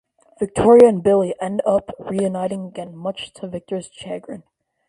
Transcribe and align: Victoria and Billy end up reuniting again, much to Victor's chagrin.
Victoria 0.39 0.87
and 0.89 1.03
Billy 1.03 1.35
end 1.39 1.61
up 1.63 1.91
reuniting 1.99 2.65
again, 2.65 2.95
much 2.95 3.31
to 3.33 3.47
Victor's 3.47 3.91
chagrin. 3.93 4.41